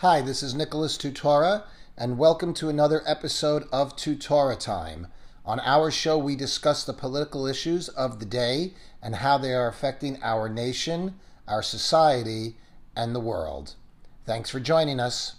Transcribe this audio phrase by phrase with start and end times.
[0.00, 1.62] Hi, this is Nicholas Tutora,
[1.96, 5.06] and welcome to another episode of Tutora Time.
[5.46, 9.68] On our show, we discuss the political issues of the day and how they are
[9.68, 11.14] affecting our nation,
[11.48, 12.56] our society,
[12.94, 13.74] and the world.
[14.26, 15.36] Thanks for joining us.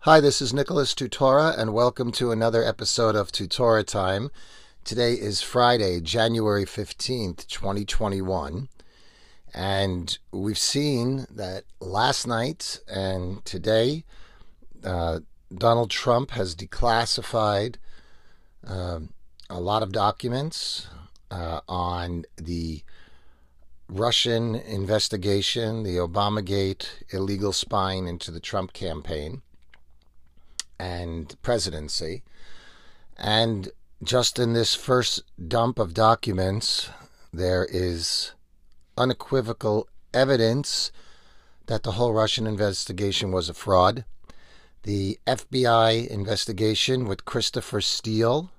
[0.00, 4.32] Hi, this is Nicholas Tutora, and welcome to another episode of Tutora Time.
[4.84, 8.68] Today is Friday, January 15th, 2021.
[9.54, 14.02] And we've seen that last night and today,
[14.82, 15.20] uh,
[15.54, 17.76] Donald Trump has declassified
[18.66, 18.98] uh,
[19.48, 20.88] a lot of documents
[21.30, 22.82] uh, on the
[23.88, 29.42] Russian investigation, the Obamagate illegal spying into the Trump campaign
[30.80, 32.24] and presidency.
[33.16, 33.70] And
[34.02, 36.90] just in this first dump of documents,
[37.32, 38.32] there is
[38.98, 40.90] unequivocal evidence
[41.66, 44.04] that the whole Russian investigation was a fraud.
[44.82, 48.50] The FBI investigation with Christopher Steele,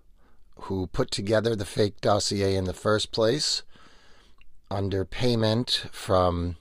[0.61, 3.63] who put together the fake dossier in the first place,
[4.71, 6.55] under payment from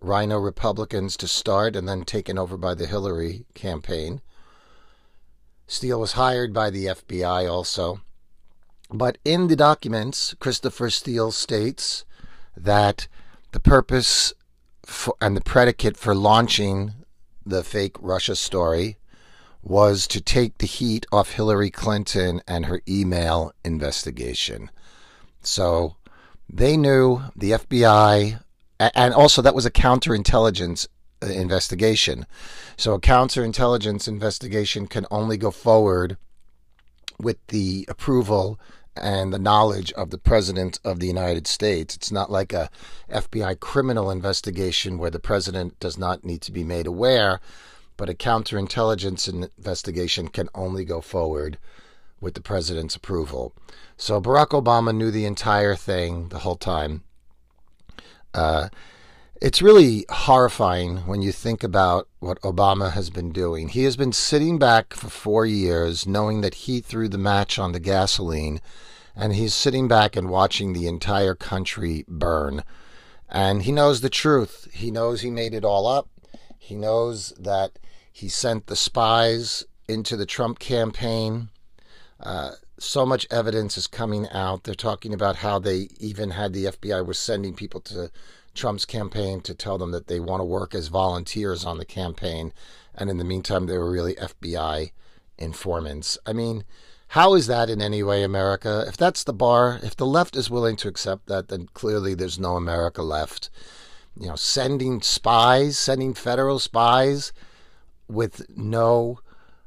[0.00, 4.20] RINO Republicans to start and then taken over by the Hillary campaign.
[5.66, 8.00] Steele was hired by the FBI also.
[8.90, 12.04] But in the documents, Christopher Steele states
[12.56, 13.08] that
[13.52, 14.32] the purpose
[14.84, 16.94] for, and the predicate for launching
[17.44, 18.96] the fake Russia story
[19.62, 24.70] was to take the heat off Hillary Clinton and her email investigation.
[25.42, 25.96] So
[26.48, 28.40] they knew the FBI,
[28.80, 30.88] and also that was a counterintelligence
[31.22, 32.26] uh, investigation.
[32.76, 36.16] So a counterintelligence investigation can only go forward
[37.20, 38.58] with the approval
[38.96, 41.94] and the knowledge of the president of the United States.
[41.94, 42.70] It's not like a
[43.10, 47.40] FBI criminal investigation where the president does not need to be made aware,
[47.96, 51.58] but a counterintelligence investigation can only go forward
[52.20, 53.54] with the president's approval.
[53.96, 57.02] So Barack Obama knew the entire thing the whole time.
[58.34, 58.68] Uh,
[59.40, 63.68] it's really horrifying when you think about what Obama has been doing.
[63.68, 67.72] He has been sitting back for four years knowing that he threw the match on
[67.72, 68.60] the gasoline,
[69.14, 72.64] and he's sitting back and watching the entire country burn.
[73.28, 74.68] And he knows the truth.
[74.72, 76.08] He knows he made it all up.
[76.58, 77.78] He knows that
[78.10, 81.50] he sent the spies into the Trump campaign.
[82.20, 84.64] Uh, so much evidence is coming out.
[84.64, 88.10] They're talking about how they even had the FBI was sending people to
[88.58, 92.52] Trump's campaign to tell them that they want to work as volunteers on the campaign.
[92.94, 94.90] And in the meantime, they were really FBI
[95.38, 96.18] informants.
[96.26, 96.64] I mean,
[97.12, 98.84] how is that in any way America?
[98.86, 102.38] If that's the bar, if the left is willing to accept that, then clearly there's
[102.38, 103.48] no America left.
[104.18, 107.32] You know, sending spies, sending federal spies
[108.08, 109.20] with no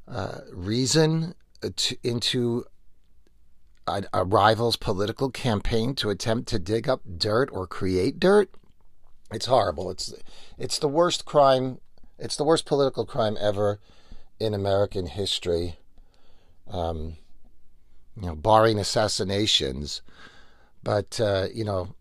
[0.08, 1.34] uh, reason
[1.76, 2.66] to, into
[3.88, 8.52] a, a rival's political campaign to attempt to dig up dirt or create dirt.
[9.32, 9.90] It's horrible.
[9.90, 10.14] It's
[10.58, 11.80] it's the worst crime.
[12.20, 13.80] It's the worst political crime ever
[14.40, 15.78] in American history.
[16.70, 17.18] Um,
[18.16, 20.02] you know, barring assassinations,
[20.84, 21.96] but uh, you know,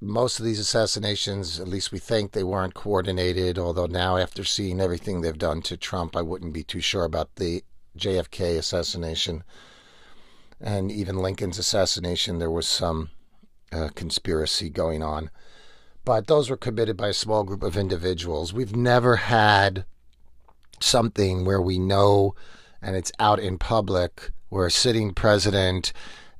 [0.00, 3.58] most of these assassinations, at least we think, they weren't coordinated.
[3.58, 7.36] Although now, after seeing everything they've done to Trump, I wouldn't be too sure about
[7.36, 7.62] the
[7.96, 9.44] JFK assassination
[10.60, 12.38] and even Lincoln's assassination.
[12.38, 13.10] There was some
[13.72, 15.30] uh, conspiracy going on
[16.06, 18.54] but those were committed by a small group of individuals.
[18.54, 19.84] We've never had
[20.80, 22.34] something where we know
[22.80, 25.92] and it's out in public where a sitting president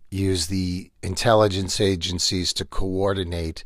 [0.08, 3.64] used the intelligence agencies to coordinate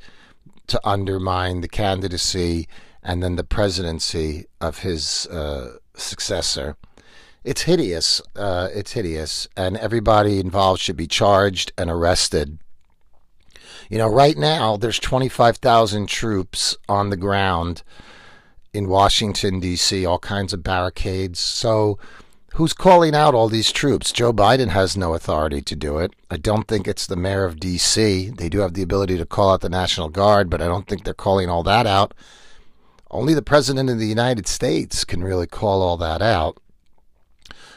[0.68, 2.66] to undermine the candidacy
[3.02, 6.76] and then the presidency of his uh, successor.
[7.44, 8.22] It's hideous.
[8.34, 9.48] Uh, it's hideous.
[9.54, 12.58] And everybody involved should be charged and arrested.
[13.90, 17.82] You know, right now there's 25,000 troops on the ground
[18.72, 21.40] in Washington, D.C., all kinds of barricades.
[21.40, 21.98] So,
[22.54, 24.12] who's calling out all these troops?
[24.12, 26.12] Joe Biden has no authority to do it.
[26.30, 28.30] I don't think it's the mayor of D.C.
[28.30, 31.02] They do have the ability to call out the National Guard, but I don't think
[31.02, 32.14] they're calling all that out.
[33.10, 36.58] Only the President of the United States can really call all that out.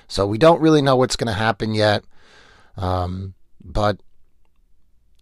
[0.08, 2.04] So, we don't really know what's going to happen yet.
[2.78, 3.34] Um,
[3.64, 4.00] but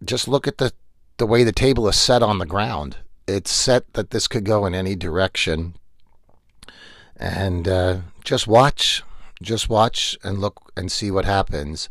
[0.04, 0.74] just look at the
[1.22, 2.98] the way the table is set on the ground.
[3.28, 5.76] It's set that this could go in any direction.
[7.16, 9.04] And uh, just watch,
[9.40, 11.90] just watch and look and see what happens.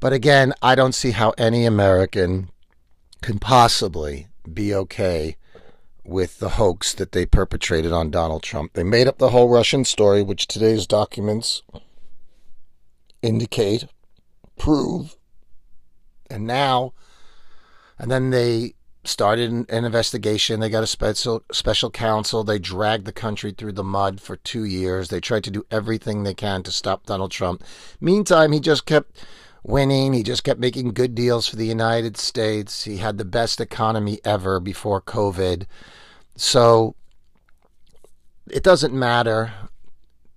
[0.00, 2.48] But again, I don't see how any American
[3.20, 5.36] can possibly be okay
[6.02, 8.72] with the hoax that they perpetrated on Donald Trump.
[8.72, 11.60] They made up the whole Russian story, which today's documents
[13.20, 13.84] indicate,
[14.56, 15.14] prove,
[16.30, 16.94] and now,
[17.98, 20.60] and then they started an, investigation.
[20.60, 22.44] They got a special special counsel.
[22.44, 25.08] They dragged the country through the mud for two years.
[25.08, 27.62] They tried to do everything they can to stop Donald Trump.
[28.00, 29.24] Meantime, he just kept
[29.62, 30.12] winning.
[30.12, 32.84] He just kept making good deals for the United States.
[32.84, 35.66] He had the best economy ever before COVID.
[36.36, 36.94] So
[38.50, 39.52] it doesn't matter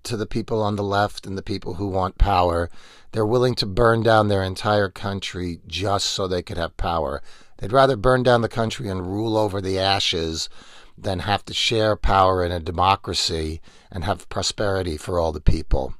[0.04, 2.70] to the people on the left and the people who want power.
[3.12, 7.22] They're willing to burn down their entire country just so they could have power.
[7.60, 10.50] They'd rather burn down the country and rule over the ashes
[10.98, 13.62] than have to share power in a democracy
[13.92, 15.94] and have prosperity for all the people.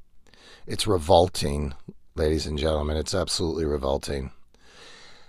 [0.66, 1.74] It's revolting
[2.16, 2.98] ladies and gentlemen.
[2.98, 4.32] It's absolutely revolting.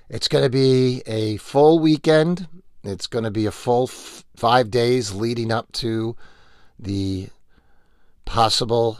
[0.09, 2.49] It's going to be a full weekend.
[2.83, 6.17] It's going to be a full f- five days leading up to
[6.79, 7.29] the
[8.25, 8.99] possible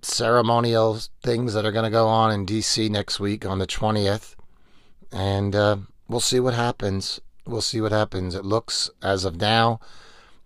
[0.00, 2.88] ceremonial things that are going to go on in D.C.
[2.88, 4.35] next week on the 20th.
[5.12, 5.76] And uh,
[6.08, 7.20] we'll see what happens.
[7.46, 8.34] We'll see what happens.
[8.34, 9.80] It looks, as of now,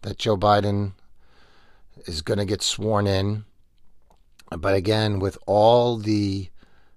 [0.03, 0.93] that Joe Biden
[2.07, 3.45] is going to get sworn in.
[4.51, 6.51] But again, with all the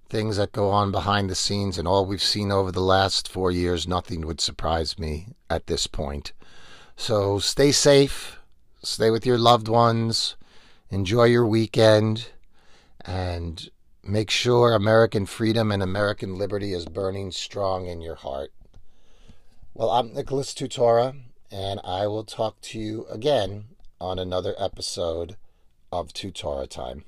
[0.09, 3.51] things that go on behind the scenes and all we've seen over the last four
[3.51, 6.33] years, nothing would surprise me at this point.
[6.95, 8.39] So stay safe,
[8.83, 10.35] stay with your loved ones,
[10.89, 12.29] enjoy your weekend,
[13.03, 13.69] and
[14.03, 18.51] make sure American freedom and American liberty is burning strong in your heart.
[19.73, 21.15] Well, I'm Nicholas Tutora,
[21.49, 23.65] and I will talk to you again
[24.01, 25.37] on another episode
[25.91, 27.05] of Tutora Time.